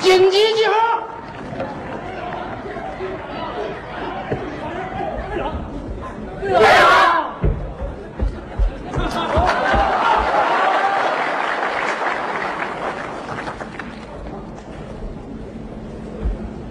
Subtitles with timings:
[0.00, 0.72] 紧急集合！
[6.42, 7.30] 队长！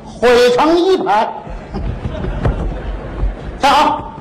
[0.05, 1.29] 汇成一排，
[3.59, 4.11] 站好，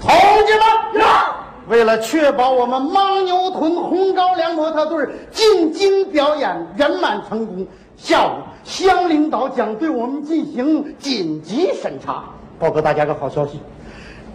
[0.00, 0.10] 同
[0.46, 1.35] 志们！
[1.68, 8.30] 为了确保我们牦牛屯红高粱模特队进京表演圆满成功，下午
[8.62, 12.24] 乡领导将对我们进行紧急审查。
[12.58, 13.60] 报告大家个好消息，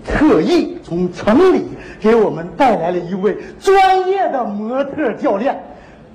[0.05, 1.63] 特意从城里
[2.01, 5.57] 给我们带来了一位专业的模特教练，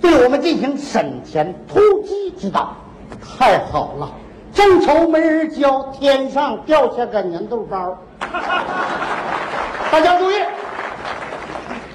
[0.01, 2.77] 对我们进行审前突击指导。
[3.39, 4.11] 太好了，
[4.53, 7.97] 正愁没人教，天上掉下个粘豆包。
[9.91, 10.35] 大家注意。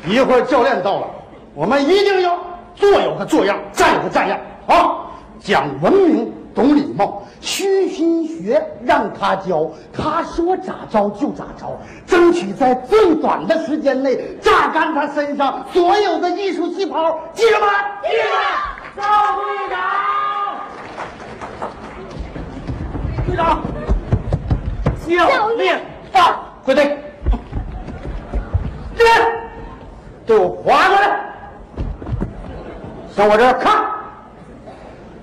[0.08, 1.08] 一会儿教练到了，
[1.54, 2.36] 我们一定要
[2.76, 4.38] 做有个做样，站有个站样
[4.68, 4.98] 啊！
[5.40, 17.68] 讲文明，懂礼貌，虚心学，让他教，他说咋着就咋着，争取在最短的时间内榨干他身上所有的艺术细胞，记着吗？
[18.04, 18.13] 记着。
[18.98, 19.02] 赵
[19.35, 19.79] 队长，
[23.26, 26.35] 队长，教练二，
[26.66, 26.99] 归队，
[28.96, 29.51] 这边。
[30.32, 31.20] 给我划过来，
[33.13, 33.84] 向我这儿看。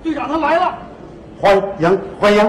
[0.03, 0.77] 队长他来了，
[1.41, 2.39] 欢迎欢迎。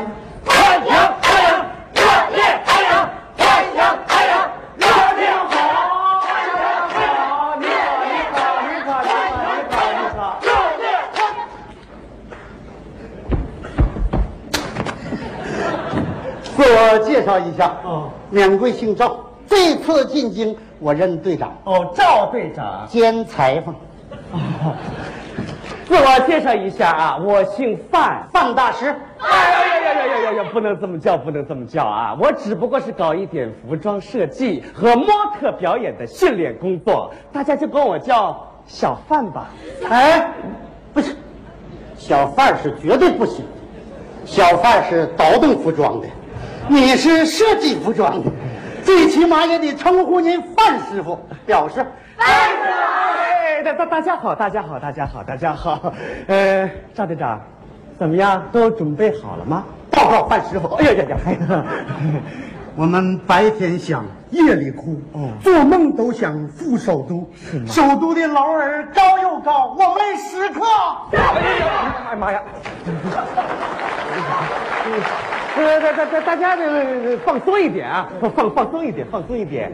[0.44, 1.48] 欢迎欢迎
[1.94, 2.02] 热
[2.36, 2.90] 烈欢迎
[3.38, 4.28] 欢迎欢迎
[4.76, 4.84] 热
[5.16, 5.48] 烈好，
[6.20, 6.52] 欢迎
[10.42, 10.84] 热烈
[16.44, 19.16] 自我介绍一下，哦，免贵姓赵，
[19.50, 20.56] 这次进京。
[20.78, 23.74] 我任队长哦，赵队长兼裁缝。
[25.86, 28.94] 自我介绍一下啊，我姓范，范大师。
[29.18, 30.44] 哎呀呀呀呀呀呀！
[30.50, 32.16] 不能这么叫，不能这么叫啊！
[32.18, 35.06] 我只不过是搞一点服装设计和模
[35.38, 39.48] 特表演的训练工作，大家就管我叫小范吧。
[39.90, 40.32] 哎，
[40.94, 41.14] 不是，
[41.98, 43.44] 小范是绝对不行，
[44.24, 46.06] 小范是倒腾服装的，
[46.68, 48.30] 你是设计服装的。
[48.90, 51.74] 最起码也得称呼您范师傅，表示
[52.18, 52.72] 范师傅。
[52.72, 55.92] 哎，大大大家好，大家好，大家好，大家好。
[56.26, 57.40] 呃，赵队长，
[58.00, 58.42] 怎么样？
[58.50, 59.62] 都准备好了吗？
[59.92, 60.74] 报告范师傅。
[60.74, 61.64] 哎呀呀呀！
[62.74, 65.00] 我们白天想，夜里哭，
[65.40, 67.30] 做梦都想赴首都。
[67.68, 70.66] 首都的劳儿高又高，我们时刻。
[71.12, 72.42] 哎呀妈呀！
[75.60, 79.70] 呃，大大大大家这放松一点啊， 放放松一点，放松一点。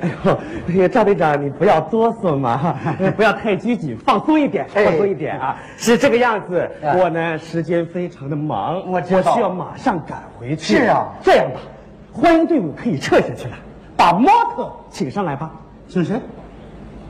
[0.00, 0.08] 哎
[0.74, 2.74] 呦，赵队长，你不要哆嗦嘛，
[3.16, 5.56] 不要太拘谨，放松一点，放松一点啊。
[5.76, 10.78] 是这个样子，我呢时间非常的忙，我我需要马上赶回去。
[10.78, 11.60] 是啊，这样吧，
[12.12, 13.54] 欢迎队伍可以撤下去了，
[13.96, 15.50] 把模特请上来吧。
[15.88, 16.20] 请谁？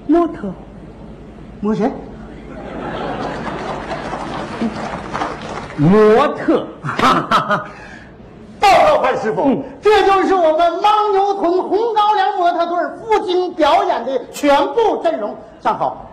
[0.07, 0.53] 模特？
[1.61, 1.91] 模谁？
[5.79, 6.67] 模特，
[8.61, 15.37] 报告范师傅，嗯这就是我们牦牛屯红高粱模特队赴京表演的全部阵容。
[15.61, 16.11] 站好。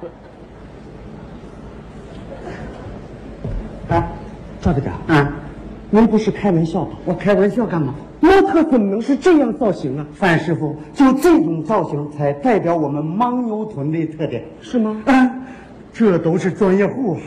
[3.90, 4.08] 哎，
[4.62, 5.28] 赵队长，嗯，
[5.90, 6.92] 您不是开玩笑吧？
[7.06, 7.94] 我开玩笑干嘛？
[8.20, 10.06] 模特怎么能是这样造型啊？
[10.14, 14.96] 范师傅，就这种造型才代表我们牦牛屯的特点，是吗？
[15.06, 15.44] 嗯，
[15.98, 17.18] 这都是专业户。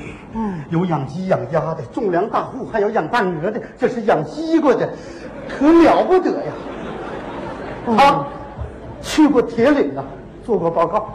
[0.68, 4.86] 有养鸡养鸭的，种粮大户，还有养大鹅的，这是养西瓜的，
[5.48, 6.52] 可了不得呀！
[7.96, 8.26] 啊，
[9.00, 10.04] 去过铁岭啊，
[10.44, 11.08] 做过报告。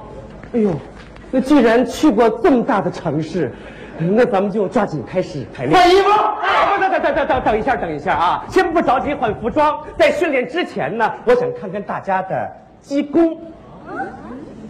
[0.54, 0.72] 哎呦，
[1.30, 3.54] 那既然去过这么大的城市，
[4.00, 5.80] 那咱们就抓紧开始排练。
[5.80, 6.10] 换衣服！
[6.42, 8.44] 哎，等等等等等等一下，等一下啊！
[8.50, 13.38] 先不着急换服装，在训练之前呢，我想看看大家的鸡功。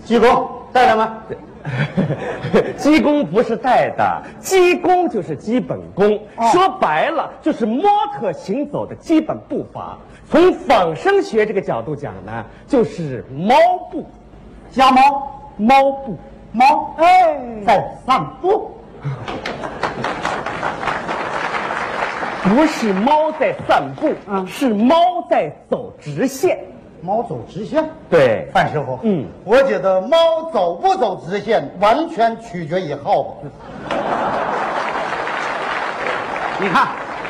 [0.04, 1.18] 鸡功带了吗？
[2.78, 6.20] 鸡功不是带的，鸡功就是基本功，
[6.52, 7.84] 说白了就是模
[8.20, 9.98] 特行走的基本步伐。
[10.30, 13.56] 从仿生学这个角度讲呢，就是猫
[13.92, 14.06] 步，
[14.72, 15.02] 家猫，
[15.58, 16.18] 猫步，
[16.52, 18.72] 猫，哎，在散步。
[22.44, 24.46] 不是猫在散步，嗯。
[24.46, 24.96] 是猫
[25.30, 26.60] 在走直线。
[27.04, 33.52] 猫走直线，对，范师傅，嗯，我觉得猫走不走直线，完全取决于耗子。
[36.62, 36.88] 你看，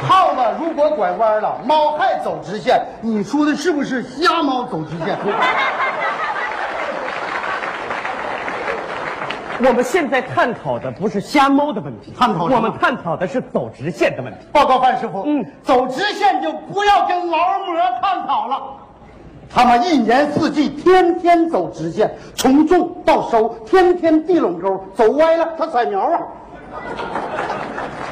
[0.07, 5.17] 耗子如果拐弯了，猫还走直线，你说的是不是瞎猫走直线？
[9.65, 14.45] 我们现在探讨的不是瞎猫的问题，探讨我们探讨的是走直线的问题。
[14.51, 18.61] 报告范师傅，嗯走直线就不要跟劳模探讨了。
[19.53, 26.19] 他们一年四季天天走直线，从种到收，天天地垄沟，走歪了他踩苗啊，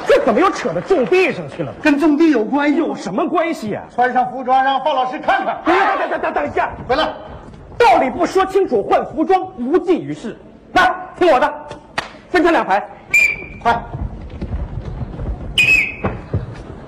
[0.06, 1.72] 这怎么又扯到种地上去了？
[1.82, 2.76] 跟种地有关系。
[2.76, 3.82] 有什么关系啊？
[3.92, 5.58] 穿上服装，让范老师看看。
[5.66, 7.12] 等等等等等一下，回来，
[7.76, 10.36] 道理不说清楚，换服装无济于事。
[10.74, 11.52] 来，听我的，
[12.30, 12.86] 分成两排。
[13.60, 13.82] 快，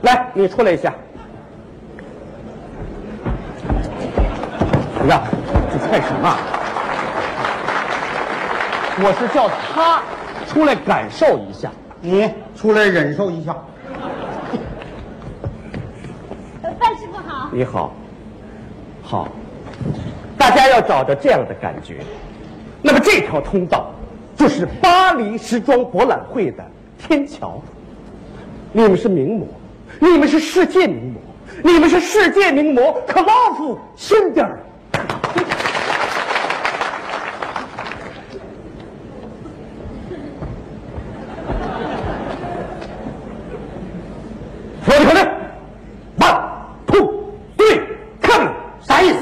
[0.03, 0.95] 来，你出来一下。
[5.07, 5.23] 呀，
[5.73, 6.37] 这干什么？
[8.97, 10.01] 我是叫他
[10.47, 11.71] 出来感受一下。
[12.01, 13.57] 你出来忍受一下。
[16.79, 17.93] 范师傅好，你好，
[19.03, 19.29] 好，
[20.39, 21.99] 大家要找着这样的感觉。
[22.83, 23.91] 那么这条通道
[24.37, 26.65] 就是巴黎时装博览会的
[26.99, 27.61] 天桥。
[28.73, 29.47] 你们是名模，
[29.99, 31.21] 你们是世界名模，
[31.63, 34.59] 你们是世界名模，克劳夫辛德尔。
[44.85, 45.23] 说的可对
[46.19, 46.41] ，one
[46.87, 47.25] two
[47.57, 47.81] three
[48.21, 48.51] come，
[48.83, 49.19] 啥意思？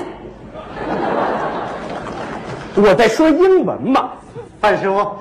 [2.74, 4.10] 我在说英文嘛。
[4.60, 5.16] 范师傅，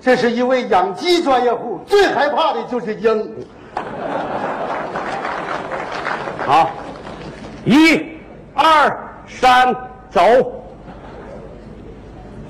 [0.00, 3.34] 这是一位养鸡专业户，最害怕的就是鹰。
[6.46, 6.70] 好，
[7.64, 8.00] 一、
[8.54, 8.96] 二、
[9.26, 9.74] 三，
[10.10, 10.20] 走。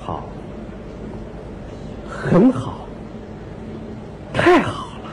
[0.05, 0.23] 好，
[2.07, 2.85] 很好，
[4.33, 5.09] 太好了。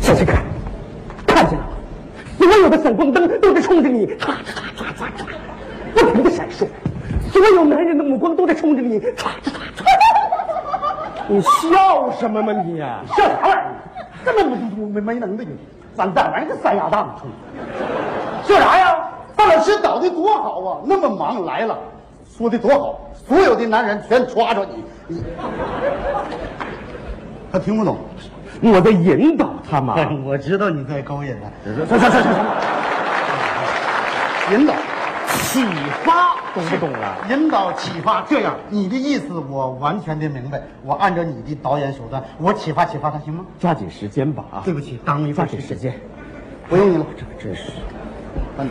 [0.00, 0.44] 小心看，
[1.26, 1.72] 看见了吗？
[2.38, 5.24] 所有的闪光灯都在冲着你，唰唰唰唰唰，
[5.94, 6.66] 不停的闪烁。
[7.44, 9.84] 所有男人的目光都在冲着你，唰唰唰唰。
[11.28, 13.66] 你笑什么嘛你呀、笑啥玩意儿？
[14.24, 14.56] 这么没
[14.86, 15.50] 没没能的你，
[15.94, 17.14] 咱这玩意儿个三丫档
[18.44, 18.96] 笑啥呀？
[19.36, 20.80] 范老师导的多好啊！
[20.86, 21.78] 那么忙来了，
[22.34, 22.98] 说的多好，
[23.28, 25.22] 所有的男人全抓着你，你
[27.52, 27.98] 他听不懂。
[28.62, 29.96] 我在引导他嘛。
[30.24, 32.22] 我知道你在勾引他，行行行行
[34.48, 34.72] 行，引导、
[35.54, 35.64] 启
[36.04, 37.16] 发懂不懂啊？
[37.30, 40.60] 引导、启发，这样你的意思我完全的明白。
[40.82, 43.46] 我按照你的导演手段，我启发启发他，行吗？
[43.60, 44.62] 抓紧时间吧啊！
[44.64, 45.94] 对不起，耽误一抓份紧时间。
[46.68, 47.06] 不用你了。
[47.16, 47.70] 这可真是，
[48.58, 48.68] 嗯，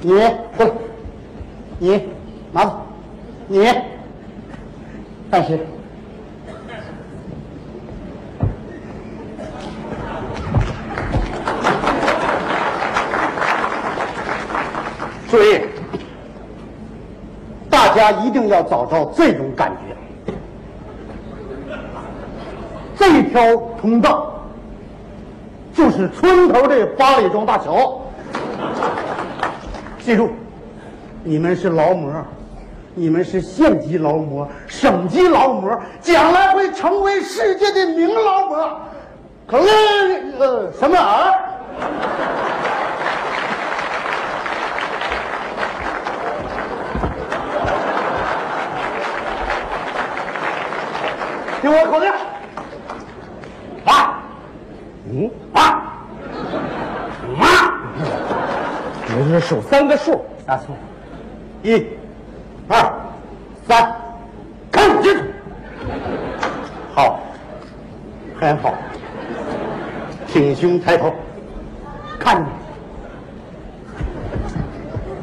[0.00, 0.12] 你
[0.56, 0.72] 过来，
[1.78, 2.08] 你
[2.52, 2.80] 拿走，
[3.46, 3.66] 你，
[5.30, 5.60] 范师，
[15.28, 15.60] 注意，
[17.68, 20.32] 大家一定要找到这种感觉。
[22.96, 24.32] 这条通道
[25.74, 28.00] 就是村头的八里庄大桥。
[29.98, 30.30] 记住，
[31.24, 32.12] 你们是劳模，
[32.94, 38.80] 你们是县级劳模、省级劳模，将来会成为世界的名劳模。
[39.46, 39.66] 可乐
[40.38, 41.30] 呃什么啊？
[51.66, 52.08] 听我口令，
[53.86, 54.22] 啊，
[55.10, 55.98] 嗯，啊，
[57.40, 57.74] 啊！
[59.08, 60.76] 你是数三个数，大错，
[61.64, 61.84] 一、
[62.68, 62.94] 二、
[63.66, 63.92] 三，
[64.70, 65.24] 看清楚。
[66.94, 67.18] 好，
[68.38, 68.72] 很好，
[70.28, 71.12] 挺胸抬头，
[72.16, 72.46] 看着。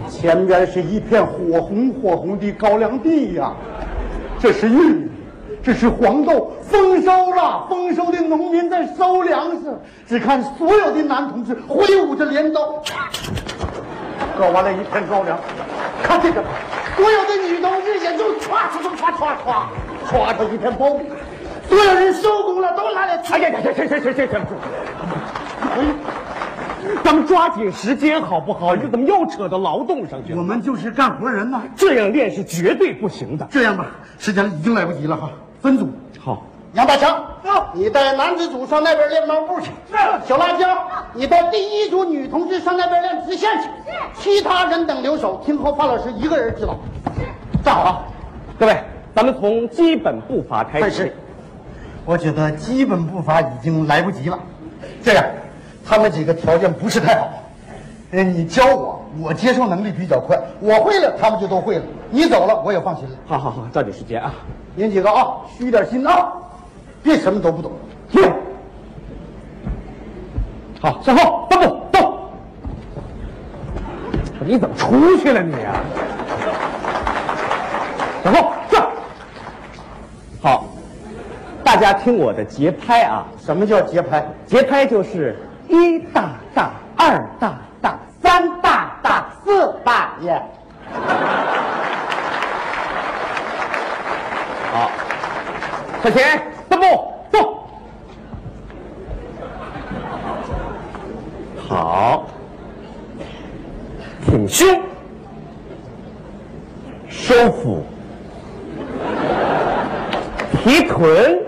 [0.09, 3.53] 前边是一片火红火红的高粱地呀、
[4.41, 5.09] 这是玉米，
[5.63, 9.79] 这是黄豆，丰收了，丰收的农民在收粮食。
[10.05, 12.83] 只看所有的男同志挥舞着镰刀，
[14.37, 15.39] 割完了一片高粱，
[16.03, 16.43] 看这个，
[16.97, 19.63] 所有的女同志也就歘唰唰唰唰唰，
[20.05, 21.05] 唰出一片苞米。
[21.69, 23.33] 所有人收工了，都拿来吃。
[23.33, 25.95] 哎呀呀，行行行行行行，
[27.05, 28.75] 咱们抓紧时间好不好？
[28.75, 30.39] 这怎么又扯到劳动上去了？
[30.39, 31.61] 我们就是干活人呐。
[31.73, 33.47] 这样练是绝对不行的。
[33.49, 33.85] 这样吧，
[34.19, 35.29] 时间已经来不及了哈，
[35.63, 35.87] 分组。
[36.19, 36.43] 好，
[36.73, 37.23] 杨大强，
[37.71, 39.71] 你带男子组上那边练猫步去。
[39.89, 39.95] 是
[40.27, 40.67] 小辣椒，
[41.13, 43.69] 你带第一组女同志上那边练直线去。
[43.85, 46.77] 是其他人等留守，听候范老师一个人指导。
[47.15, 47.21] 是
[47.63, 48.03] 站好啊！
[48.59, 48.83] 各位，
[49.15, 51.15] 咱们从基本步伐开始但是。，
[52.03, 54.37] 我觉得基本步伐已经来不及了。
[55.01, 55.23] 这样，
[55.85, 57.29] 他们几个条件不是太好。
[58.13, 61.83] 呃，你教我，我接受能力比较快，我会了，他们就都会了。
[62.11, 63.11] 你走了，我也放心了。
[63.25, 64.31] 好好好，抓紧时间啊！
[64.75, 66.31] 您几个啊，虚点心啊，
[67.01, 67.71] 别什么都不懂。
[68.11, 68.31] 对，
[70.79, 72.19] 好，向后三步动。
[74.45, 75.81] 你怎么出去了你啊？
[78.23, 78.87] 向后转。
[80.39, 80.65] 好，
[81.63, 83.25] 大家听我的节拍啊！
[83.39, 84.23] 什么叫节拍？
[84.45, 85.35] 节拍就是
[85.67, 87.57] 一大大，二大
[89.83, 90.41] 大，爷。
[94.71, 94.89] 好，
[96.03, 97.67] 向前大步走。
[101.69, 102.25] 好，
[104.25, 104.81] 挺胸，
[107.07, 107.83] 收腹，
[110.51, 111.41] 提臀。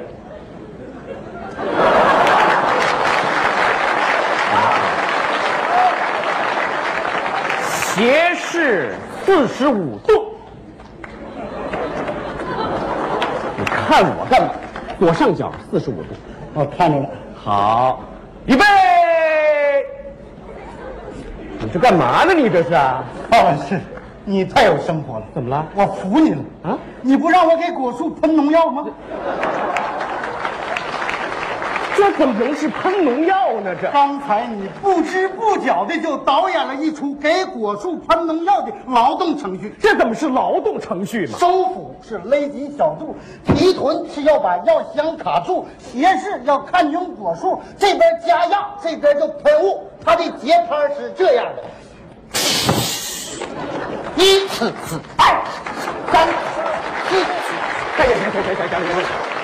[7.96, 10.36] 斜视四十五度。
[13.58, 14.50] 你看我干嘛？
[15.00, 16.10] 左上角四十五度。
[16.54, 17.08] 我看着了。
[17.42, 18.02] 好，
[18.48, 18.66] 预备。
[21.58, 22.34] 你这干嘛呢？
[22.34, 23.02] 你这是啊？
[23.30, 23.80] 范老师，
[24.26, 25.26] 你太有生活了。
[25.34, 25.66] 怎么了？
[25.74, 26.78] 我服你了啊！
[27.02, 28.88] 你不让我给果树喷农药吗？
[31.96, 33.74] 这怎么能是喷农药呢？
[33.82, 39.74] 这刚才你不知不觉的就导演了一出给果树喷农药的劳动程序。
[39.80, 41.38] 这怎么是劳动程序嘛？
[41.40, 49.90] 收腹是勒紧小肚，提臀是要把药箱卡住，斜视要看准果树，这边加药，这边就喷雾。
[50.04, 51.64] 它的节拍是这样的：
[54.18, 56.34] 一次次，二次次，三次
[57.08, 57.50] 次，四次次，
[57.98, 59.35] 行行行行行行行，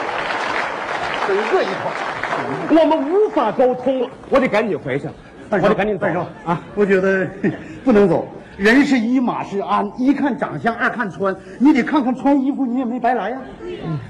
[1.36, 2.82] 整个一块。
[2.82, 5.14] 我们无法沟通了，我得赶紧回去了，
[5.50, 6.08] 我得赶紧走
[6.46, 6.60] 啊！
[6.76, 7.28] 我觉得
[7.84, 8.28] 不能走。
[8.58, 13.38] 人是一，马是鞍，一看长相，二看穿，你得看看穿衣服，你也没白来呀。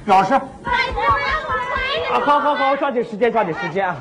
[0.05, 0.31] 表示
[0.63, 3.95] 拜托让我啊，好好好，抓紧时间，抓紧时间啊！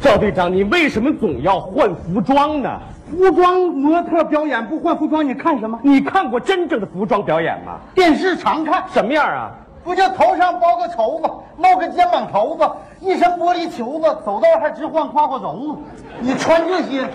[0.00, 2.80] 赵队长，你为什么总要换服装呢？
[3.10, 5.78] 服装模特表演不换服装，你看什么？
[5.82, 7.78] 你看过真正的服装表演吗？
[7.94, 9.50] 电视常看，什么样啊？
[9.82, 12.70] 不就头上包个绸子，露个肩膀头子，
[13.00, 15.78] 一身玻璃球子，走道还直晃胯胯轴子。
[16.20, 17.08] 你穿这些，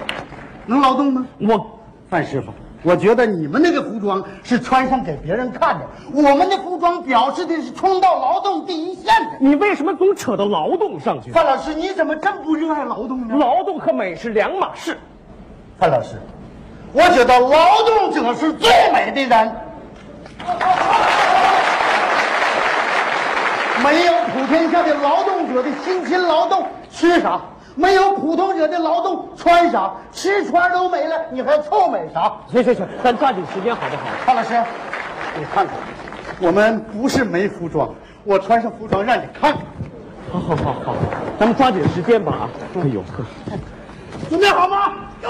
[0.65, 1.25] 能劳动吗？
[1.39, 1.65] 我
[2.09, 9.37] 范师傅，我觉得你们那个服装是穿上给别人看的，我们的服装表示的是冲到劳动第一线的。
[9.39, 11.31] 你为什么总扯到劳动上去？
[11.31, 13.35] 范老师，你怎么这么不热爱劳动呢？
[13.35, 14.97] 劳动和美是两码事。
[15.77, 16.19] 范老师，
[16.93, 19.55] 我觉得劳动者是最美的人。
[23.85, 27.39] 没有普天下的劳动者的辛勤劳动，吃啥？
[27.75, 29.91] 没有普通者的劳动，穿啥？
[30.11, 32.31] 吃穿都没了，你还臭美啥？
[32.51, 34.03] 行行行，咱抓紧时间好不好？
[34.25, 34.59] 潘老师，
[35.37, 35.75] 你看看，
[36.41, 37.87] 我们不是没服装，
[38.23, 39.61] 我穿上服装让你看看。
[40.31, 40.95] 好好好好，
[41.39, 42.49] 咱们抓紧时间吧啊！
[42.81, 43.23] 哎呦呵，
[44.27, 44.93] 准备好吗？
[45.21, 45.29] 大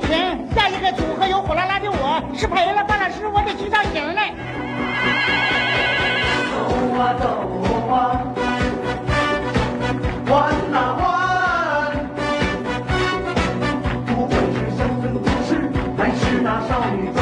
[0.00, 0.10] 评。
[0.54, 4.32] 下一个组合有火辣辣的我，是赔了范老师，我得去上营来。
[6.52, 6.56] 走
[6.98, 7.24] 啊走
[7.92, 8.24] 啊，
[10.30, 11.04] 弯呐弯，
[14.06, 15.48] 不管是乡村故事，
[15.98, 17.18] 还是那少女装